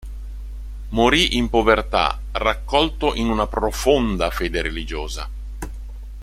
Morì 0.89 1.37
in 1.37 1.47
povertà 1.51 2.17
raccolto 2.31 3.13
in 3.13 3.29
una 3.29 3.45
profonda 3.45 4.31
fede 4.31 4.63
religiosa. 4.63 5.29